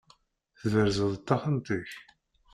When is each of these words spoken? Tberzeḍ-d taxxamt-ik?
Tberzeḍ-d 0.59 1.21
taxxamt-ik? 1.27 1.89